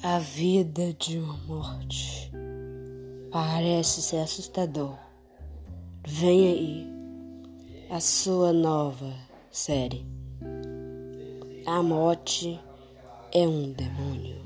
A 0.00 0.20
vida 0.20 0.92
de 0.92 1.18
uma 1.18 1.36
morte 1.38 2.30
parece 3.32 4.00
ser 4.00 4.18
assustador. 4.18 4.96
Vem 6.06 6.46
aí 6.46 6.86
a 7.90 7.98
sua 7.98 8.52
nova 8.52 9.12
série. 9.50 10.06
A 11.66 11.82
morte 11.82 12.60
é 13.34 13.40
um 13.40 13.72
demônio. 13.72 14.37